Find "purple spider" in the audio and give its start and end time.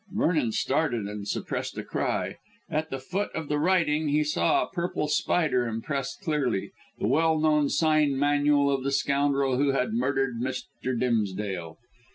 4.71-5.67